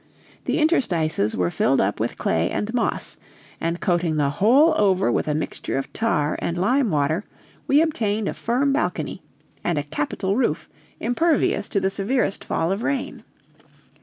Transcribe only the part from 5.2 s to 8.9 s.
a mixture of tar and lime water, we obtained a firm